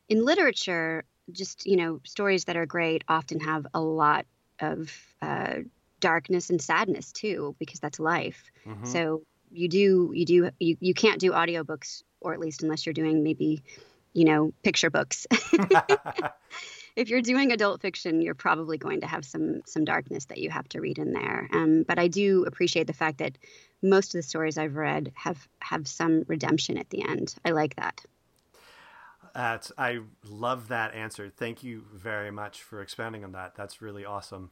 in 0.07 0.23
literature 0.25 1.03
just 1.31 1.65
you 1.65 1.77
know 1.77 1.99
stories 2.03 2.45
that 2.45 2.57
are 2.57 2.65
great 2.65 3.03
often 3.07 3.39
have 3.39 3.67
a 3.73 3.81
lot 3.81 4.25
of 4.59 4.91
uh, 5.21 5.55
darkness 5.99 6.49
and 6.49 6.61
sadness 6.61 7.11
too 7.11 7.55
because 7.59 7.79
that's 7.79 7.99
life 7.99 8.51
mm-hmm. 8.65 8.85
so 8.85 9.21
you 9.51 9.67
do 9.67 10.11
you 10.13 10.25
do 10.25 10.49
you, 10.59 10.77
you 10.79 10.93
can't 10.93 11.19
do 11.19 11.31
audiobooks 11.31 12.03
or 12.21 12.33
at 12.33 12.39
least 12.39 12.63
unless 12.63 12.85
you're 12.85 12.93
doing 12.93 13.23
maybe 13.23 13.63
you 14.13 14.25
know, 14.25 14.53
picture 14.63 14.89
books. 14.89 15.27
if 16.95 17.09
you're 17.09 17.21
doing 17.21 17.51
adult 17.51 17.81
fiction, 17.81 18.21
you're 18.21 18.35
probably 18.35 18.77
going 18.77 19.01
to 19.01 19.07
have 19.07 19.25
some 19.25 19.61
some 19.65 19.85
darkness 19.85 20.25
that 20.25 20.39
you 20.39 20.49
have 20.49 20.67
to 20.69 20.81
read 20.81 20.97
in 20.97 21.13
there. 21.13 21.47
Um, 21.53 21.83
but 21.87 21.99
I 21.99 22.07
do 22.07 22.43
appreciate 22.45 22.87
the 22.87 22.93
fact 22.93 23.19
that 23.19 23.37
most 23.81 24.13
of 24.13 24.19
the 24.19 24.23
stories 24.23 24.57
I've 24.57 24.75
read 24.75 25.11
have 25.15 25.47
have 25.59 25.87
some 25.87 26.23
redemption 26.27 26.77
at 26.77 26.89
the 26.89 27.03
end. 27.03 27.35
I 27.45 27.51
like 27.51 27.75
that. 27.75 28.03
That's 29.33 29.71
I 29.77 29.99
love 30.27 30.69
that 30.69 30.93
answer. 30.93 31.29
Thank 31.29 31.63
you 31.63 31.85
very 31.93 32.31
much 32.31 32.63
for 32.63 32.81
expounding 32.81 33.23
on 33.23 33.31
that. 33.33 33.55
That's 33.55 33.81
really 33.81 34.05
awesome. 34.05 34.51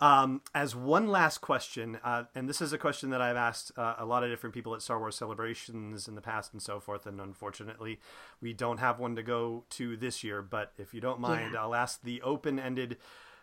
Um, 0.00 0.42
as 0.54 0.74
one 0.74 1.08
last 1.08 1.38
question, 1.38 1.98
uh, 2.04 2.24
and 2.34 2.48
this 2.48 2.60
is 2.60 2.72
a 2.72 2.78
question 2.78 3.10
that 3.10 3.20
I've 3.20 3.36
asked 3.36 3.72
uh, 3.76 3.94
a 3.98 4.04
lot 4.04 4.24
of 4.24 4.30
different 4.30 4.54
people 4.54 4.74
at 4.74 4.82
Star 4.82 4.98
Wars 4.98 5.16
celebrations 5.16 6.08
in 6.08 6.14
the 6.14 6.20
past 6.20 6.52
and 6.52 6.60
so 6.60 6.80
forth, 6.80 7.06
and 7.06 7.20
unfortunately, 7.20 8.00
we 8.40 8.52
don't 8.52 8.78
have 8.78 8.98
one 8.98 9.16
to 9.16 9.22
go 9.22 9.64
to 9.70 9.96
this 9.96 10.24
year. 10.24 10.42
But 10.42 10.72
if 10.78 10.94
you 10.94 11.00
don't 11.00 11.20
mind, 11.20 11.52
yeah. 11.54 11.62
I'll 11.62 11.74
ask 11.74 12.02
the 12.02 12.22
open 12.22 12.58
ended 12.58 12.96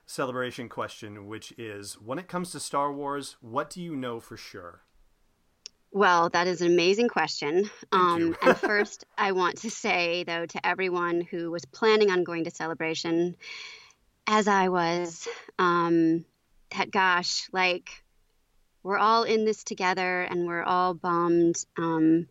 celebration 0.05 0.69
question, 0.69 1.27
which 1.27 1.53
is 1.57 1.93
when 1.93 2.19
it 2.19 2.27
comes 2.27 2.51
to 2.51 2.60
Star 2.60 2.91
Wars, 2.91 3.38
what 3.41 3.69
do 3.69 3.81
you 3.81 3.95
know 3.95 4.19
for 4.19 4.38
sure? 4.38 4.81
Well, 5.93 6.29
that 6.29 6.48
is 6.48 6.62
an 6.62 6.67
amazing 6.67 7.10
question. 7.10 7.69
Um, 7.91 8.36
and 8.41 8.57
first, 8.57 9.05
I 9.17 9.33
want 9.33 9.57
to 9.57 9.69
say, 9.69 10.24
though, 10.24 10.45
to 10.45 10.65
everyone 10.65 11.21
who 11.21 11.51
was 11.51 11.65
planning 11.65 12.10
on 12.12 12.24
going 12.24 12.45
to 12.45 12.51
Celebration, 12.51 13.36
as 14.27 14.48
I 14.48 14.69
was, 14.69 15.27
um, 15.60 16.25
that 16.78 16.92
gosh, 16.92 17.48
like 17.51 18.04
we're 18.84 18.98
all 18.98 19.24
in 19.24 19.46
this 19.46 19.63
together 19.63 20.22
and 20.22 20.48
we're 20.48 20.63
all 20.63 20.94
bummed. 20.94 21.63
Um, 21.78 22.28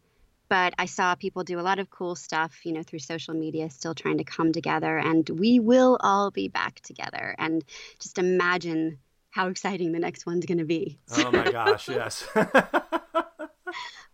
but 0.48 0.74
I 0.78 0.86
saw 0.86 1.14
people 1.14 1.44
do 1.44 1.60
a 1.60 1.62
lot 1.62 1.78
of 1.78 1.90
cool 1.90 2.16
stuff, 2.16 2.66
you 2.66 2.72
know, 2.72 2.82
through 2.82 2.98
social 2.98 3.34
media, 3.34 3.70
still 3.70 3.94
trying 3.94 4.18
to 4.18 4.24
come 4.24 4.52
together, 4.52 4.98
and 4.98 5.28
we 5.30 5.60
will 5.60 5.96
all 6.00 6.32
be 6.32 6.48
back 6.48 6.80
together. 6.80 7.36
And 7.38 7.64
just 8.00 8.18
imagine 8.18 8.98
how 9.30 9.46
exciting 9.46 9.92
the 9.92 10.00
next 10.00 10.26
one's 10.26 10.46
going 10.46 10.58
to 10.58 10.64
be. 10.64 10.98
Oh 11.12 11.30
my 11.30 11.52
gosh, 11.52 11.88
yes. 11.88 12.26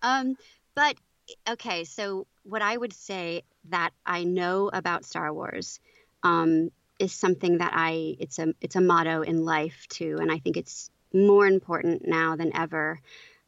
um, 0.02 0.36
but 0.74 0.96
okay, 1.48 1.84
so 1.84 2.26
what 2.42 2.60
I 2.60 2.76
would 2.76 2.92
say 2.92 3.42
that 3.70 3.90
I 4.04 4.24
know 4.24 4.68
about 4.70 5.06
Star 5.06 5.32
Wars 5.32 5.80
um, 6.22 6.70
is 6.98 7.12
something 7.12 7.58
that 7.58 7.72
I 7.74 8.16
it's 8.18 8.38
a 8.38 8.54
it's 8.60 8.76
a 8.76 8.80
motto 8.80 9.22
in 9.22 9.44
life 9.44 9.86
too, 9.88 10.18
and 10.20 10.30
I 10.30 10.38
think 10.38 10.56
it's 10.56 10.90
more 11.12 11.46
important 11.46 12.06
now 12.06 12.36
than 12.36 12.56
ever. 12.56 13.00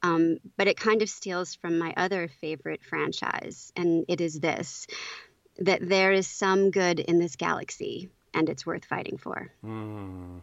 Um, 0.03 0.39
but 0.57 0.69
it 0.69 0.79
kind 0.79 1.03
of 1.03 1.11
steals 1.11 1.57
from 1.57 1.79
my 1.79 1.93
other 1.97 2.29
favorite 2.41 2.85
franchise, 2.85 3.73
and 3.77 4.05
it 4.09 4.21
is 4.21 4.41
this: 4.41 4.87
that 5.59 5.87
there 5.87 6.13
is 6.13 6.27
some 6.27 6.71
good 6.71 7.01
in 7.01 7.19
this 7.19 7.37
galaxy, 7.37 8.11
and 8.35 8.49
it's 8.49 8.67
worth 8.67 8.85
fighting 8.85 9.19
for. 9.19 9.51
Mm. 9.65 10.43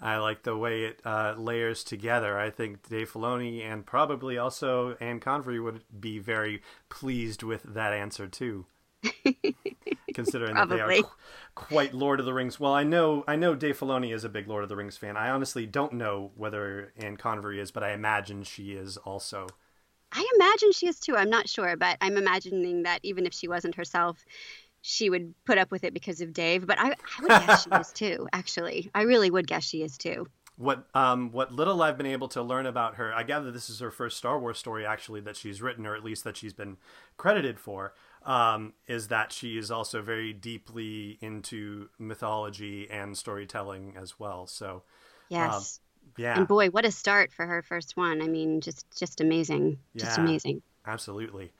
I 0.00 0.18
like 0.18 0.44
the 0.44 0.56
way 0.56 0.84
it 0.84 1.00
uh, 1.04 1.34
layers 1.36 1.82
together. 1.82 2.38
I 2.38 2.50
think 2.50 2.88
Dave 2.88 3.10
Filoni 3.12 3.62
and 3.62 3.84
probably 3.84 4.38
also 4.38 4.96
Anne 5.00 5.18
Convery 5.18 5.58
would 5.58 5.82
be 6.00 6.20
very 6.20 6.62
pleased 6.88 7.42
with 7.42 7.62
that 7.64 7.92
answer 7.92 8.28
too. 8.28 8.66
considering 10.18 10.54
that 10.56 10.68
they 10.68 10.80
are 10.80 11.02
qu- 11.02 11.08
quite 11.54 11.94
Lord 11.94 12.18
of 12.18 12.26
the 12.26 12.34
Rings. 12.34 12.58
Well, 12.58 12.74
I 12.74 12.82
know 12.82 13.24
I 13.28 13.36
know 13.36 13.54
Dave 13.54 13.78
Filoni 13.78 14.12
is 14.12 14.24
a 14.24 14.28
big 14.28 14.48
Lord 14.48 14.64
of 14.64 14.68
the 14.68 14.76
Rings 14.76 14.96
fan. 14.96 15.16
I 15.16 15.30
honestly 15.30 15.64
don't 15.64 15.92
know 15.92 16.32
whether 16.34 16.92
Anne 16.96 17.16
Convery 17.16 17.60
is, 17.60 17.70
but 17.70 17.84
I 17.84 17.92
imagine 17.92 18.42
she 18.42 18.72
is 18.72 18.96
also. 18.96 19.46
I 20.10 20.26
imagine 20.36 20.72
she 20.72 20.88
is 20.88 20.98
too. 20.98 21.16
I'm 21.16 21.30
not 21.30 21.48
sure, 21.48 21.76
but 21.76 21.98
I'm 22.00 22.16
imagining 22.16 22.82
that 22.82 23.00
even 23.02 23.26
if 23.26 23.32
she 23.34 23.46
wasn't 23.46 23.76
herself, 23.76 24.24
she 24.80 25.08
would 25.08 25.34
put 25.44 25.58
up 25.58 25.70
with 25.70 25.84
it 25.84 25.94
because 25.94 26.20
of 26.20 26.32
Dave. 26.32 26.66
But 26.66 26.80
I, 26.80 26.90
I 26.90 27.22
would 27.22 27.28
guess 27.28 27.64
she 27.64 27.70
is 27.70 27.92
too. 27.92 28.28
Actually, 28.32 28.90
I 28.94 29.02
really 29.02 29.30
would 29.30 29.46
guess 29.46 29.64
she 29.64 29.82
is 29.82 29.96
too. 29.96 30.26
What 30.56 30.86
um, 30.94 31.30
what 31.30 31.52
little 31.52 31.80
I've 31.82 31.96
been 31.96 32.06
able 32.06 32.28
to 32.28 32.42
learn 32.42 32.66
about 32.66 32.96
her, 32.96 33.14
I 33.14 33.22
gather 33.22 33.52
this 33.52 33.70
is 33.70 33.78
her 33.78 33.92
first 33.92 34.16
Star 34.16 34.40
Wars 34.40 34.58
story 34.58 34.84
actually 34.84 35.20
that 35.20 35.36
she's 35.36 35.62
written, 35.62 35.86
or 35.86 35.94
at 35.94 36.02
least 36.02 36.24
that 36.24 36.36
she's 36.36 36.52
been 36.52 36.78
credited 37.16 37.60
for 37.60 37.92
um, 38.24 38.74
is 38.86 39.08
that 39.08 39.32
she 39.32 39.56
is 39.56 39.70
also 39.70 40.02
very 40.02 40.32
deeply 40.32 41.18
into 41.20 41.88
mythology 41.98 42.88
and 42.90 43.16
storytelling 43.16 43.94
as 43.96 44.18
well. 44.18 44.46
So, 44.46 44.82
yes, 45.28 45.80
um, 46.14 46.22
yeah, 46.22 46.38
and 46.38 46.48
boy, 46.48 46.68
what 46.68 46.84
a 46.84 46.90
start 46.90 47.32
for 47.32 47.46
her 47.46 47.62
first 47.62 47.96
one! 47.96 48.22
I 48.22 48.26
mean, 48.26 48.60
just 48.60 48.86
just 48.96 49.20
amazing, 49.20 49.78
just 49.96 50.18
amazing. 50.18 50.62
Absolutely. 50.86 51.52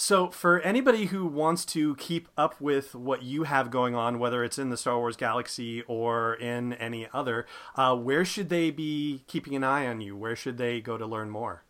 So, 0.00 0.30
for 0.30 0.60
anybody 0.60 1.06
who 1.06 1.26
wants 1.26 1.66
to 1.66 1.94
keep 1.96 2.28
up 2.34 2.58
with 2.58 2.94
what 2.94 3.22
you 3.22 3.42
have 3.42 3.70
going 3.70 3.94
on, 3.94 4.18
whether 4.18 4.42
it's 4.42 4.58
in 4.58 4.70
the 4.70 4.78
Star 4.78 4.96
Wars 4.96 5.14
galaxy 5.14 5.82
or 5.82 6.34
in 6.34 6.72
any 6.72 7.06
other, 7.12 7.46
uh, 7.76 7.94
where 7.94 8.24
should 8.24 8.48
they 8.48 8.70
be 8.70 9.24
keeping 9.26 9.54
an 9.54 9.62
eye 9.62 9.86
on 9.86 10.00
you? 10.00 10.16
Where 10.16 10.34
should 10.34 10.56
they 10.56 10.80
go 10.80 10.96
to 10.96 11.04
learn 11.04 11.28
more? 11.28 11.64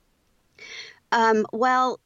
Um, 1.11 1.45
well, 1.53 1.99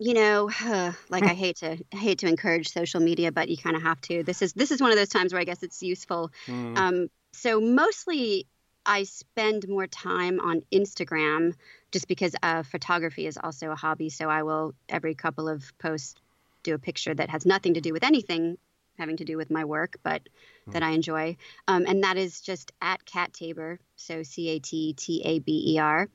you 0.00 0.14
know, 0.14 0.50
like 1.08 1.22
I 1.22 1.34
hate 1.34 1.56
to 1.58 1.76
hate 1.92 2.18
to 2.20 2.26
encourage 2.26 2.70
social 2.70 3.00
media, 3.00 3.30
but 3.30 3.48
you 3.48 3.56
kind 3.56 3.76
of 3.76 3.82
have 3.82 4.00
to. 4.02 4.24
This 4.24 4.42
is 4.42 4.52
this 4.54 4.72
is 4.72 4.80
one 4.80 4.90
of 4.90 4.96
those 4.96 5.10
times 5.10 5.32
where 5.32 5.40
I 5.40 5.44
guess 5.44 5.62
it's 5.62 5.82
useful. 5.82 6.32
Mm. 6.46 6.76
Um, 6.76 7.10
so 7.32 7.60
mostly, 7.60 8.46
I 8.84 9.04
spend 9.04 9.68
more 9.68 9.86
time 9.86 10.40
on 10.40 10.62
Instagram, 10.72 11.54
just 11.92 12.08
because 12.08 12.34
uh, 12.42 12.64
photography 12.64 13.26
is 13.26 13.38
also 13.40 13.70
a 13.70 13.76
hobby. 13.76 14.08
So 14.08 14.28
I 14.28 14.42
will 14.42 14.74
every 14.88 15.14
couple 15.14 15.48
of 15.48 15.72
posts 15.78 16.16
do 16.62 16.74
a 16.74 16.78
picture 16.78 17.14
that 17.14 17.30
has 17.30 17.46
nothing 17.46 17.74
to 17.74 17.80
do 17.80 17.92
with 17.92 18.02
anything 18.02 18.58
having 18.98 19.16
to 19.16 19.24
do 19.24 19.36
with 19.36 19.50
my 19.50 19.64
work, 19.64 19.96
but 20.02 20.22
mm. 20.68 20.72
that 20.72 20.82
I 20.82 20.90
enjoy. 20.90 21.36
Um, 21.66 21.86
and 21.88 22.04
that 22.04 22.16
is 22.16 22.40
just 22.40 22.70
at 22.80 23.04
Cat 23.04 23.32
Taber, 23.32 23.80
so 23.96 24.22
C 24.22 24.50
A 24.50 24.58
T 24.58 24.92
T 24.94 25.22
A 25.24 25.38
B 25.38 25.74
E 25.74 25.78
R. 25.78 26.08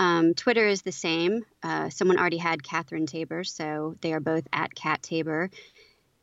Um, 0.00 0.32
Twitter 0.32 0.66
is 0.66 0.80
the 0.80 0.92
same. 0.92 1.44
Uh, 1.62 1.90
someone 1.90 2.18
already 2.18 2.38
had 2.38 2.62
Catherine 2.62 3.04
Taber, 3.04 3.44
so 3.44 3.96
they 4.00 4.14
are 4.14 4.20
both 4.20 4.48
at 4.50 4.74
Cat 4.74 5.02
Taber. 5.02 5.50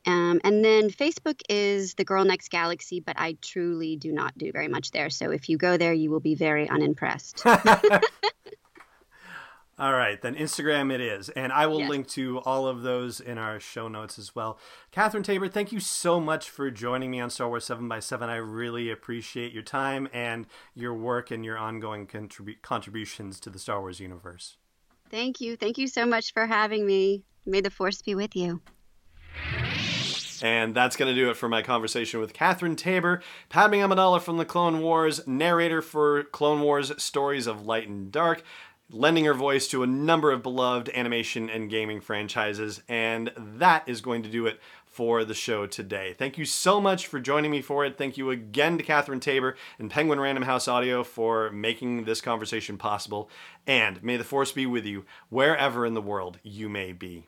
Um, 0.07 0.41
and 0.43 0.65
then 0.65 0.89
Facebook 0.89 1.41
is 1.47 1.93
the 1.93 2.03
Girl 2.03 2.25
Next 2.25 2.49
Galaxy, 2.49 3.01
but 3.01 3.19
I 3.19 3.37
truly 3.39 3.95
do 3.95 4.11
not 4.11 4.35
do 4.35 4.51
very 4.51 4.67
much 4.67 4.89
there. 4.91 5.11
So 5.11 5.29
if 5.29 5.47
you 5.47 5.57
go 5.57 5.77
there, 5.77 5.93
you 5.93 6.09
will 6.09 6.19
be 6.19 6.33
very 6.33 6.67
unimpressed. 6.67 7.43
All 9.79 9.93
right, 9.93 10.19
then 10.19 10.33
Instagram 10.33 10.91
it 10.91 10.99
is. 10.99 11.29
And 11.29 11.51
I 11.51 11.67
will 11.67 11.81
yes. 11.81 11.89
link 11.89 12.07
to 12.09 12.39
all 12.39 12.67
of 12.67 12.81
those 12.81 13.19
in 13.19 13.37
our 13.37 13.59
show 13.59 13.87
notes 13.87 14.17
as 14.17 14.33
well. 14.33 14.57
Catherine 14.91 15.21
Taber, 15.21 15.47
thank 15.47 15.71
you 15.71 15.79
so 15.79 16.19
much 16.19 16.49
for 16.49 16.71
joining 16.71 17.11
me 17.11 17.19
on 17.19 17.29
Star 17.29 17.47
Wars 17.47 17.65
7 17.65 17.87
by 17.87 17.99
7 17.99 18.27
I 18.27 18.37
really 18.37 18.89
appreciate 18.89 19.53
your 19.53 19.61
time 19.61 20.09
and 20.11 20.47
your 20.73 20.95
work 20.95 21.29
and 21.29 21.45
your 21.45 21.59
ongoing 21.59 22.07
contribu- 22.07 22.59
contributions 22.63 23.39
to 23.41 23.51
the 23.51 23.59
Star 23.59 23.79
Wars 23.79 23.99
universe. 23.99 24.57
Thank 25.11 25.41
you. 25.41 25.55
Thank 25.55 25.77
you 25.77 25.87
so 25.87 26.07
much 26.07 26.33
for 26.33 26.47
having 26.47 26.85
me. 26.85 27.23
May 27.45 27.61
the 27.61 27.69
Force 27.69 28.01
be 28.01 28.15
with 28.15 28.35
you. 28.35 28.61
And 30.41 30.75
that's 30.75 30.95
going 30.95 31.13
to 31.13 31.19
do 31.19 31.29
it 31.29 31.37
for 31.37 31.49
my 31.49 31.61
conversation 31.61 32.19
with 32.19 32.33
Catherine 32.33 32.75
Taber, 32.75 33.21
Padme 33.49 33.75
Amidala 33.75 34.21
from 34.21 34.37
the 34.37 34.45
Clone 34.45 34.81
Wars, 34.81 35.25
narrator 35.27 35.81
for 35.81 36.23
Clone 36.23 36.61
Wars 36.61 36.91
Stories 37.01 37.47
of 37.47 37.65
Light 37.65 37.87
and 37.87 38.11
Dark, 38.11 38.43
lending 38.89 39.25
her 39.25 39.33
voice 39.33 39.67
to 39.67 39.83
a 39.83 39.87
number 39.87 40.31
of 40.31 40.43
beloved 40.43 40.89
animation 40.93 41.49
and 41.49 41.69
gaming 41.69 42.01
franchises. 42.01 42.81
And 42.87 43.31
that 43.37 43.87
is 43.87 44.01
going 44.01 44.23
to 44.23 44.29
do 44.29 44.45
it 44.45 44.59
for 44.85 45.23
the 45.23 45.33
show 45.33 45.67
today. 45.67 46.15
Thank 46.17 46.37
you 46.37 46.45
so 46.45 46.81
much 46.81 47.05
for 47.05 47.19
joining 47.19 47.51
me 47.51 47.61
for 47.61 47.85
it. 47.85 47.97
Thank 47.97 48.17
you 48.17 48.31
again 48.31 48.77
to 48.77 48.83
Catherine 48.83 49.19
Taber 49.19 49.55
and 49.77 49.91
Penguin 49.91 50.19
Random 50.19 50.43
House 50.43 50.67
Audio 50.67 51.03
for 51.03 51.51
making 51.51 52.05
this 52.05 52.21
conversation 52.21 52.77
possible. 52.77 53.29
And 53.67 54.01
may 54.01 54.17
the 54.17 54.23
force 54.23 54.51
be 54.51 54.65
with 54.65 54.85
you 54.85 55.05
wherever 55.29 55.85
in 55.85 55.93
the 55.93 56.01
world 56.01 56.39
you 56.41 56.67
may 56.67 56.93
be. 56.93 57.27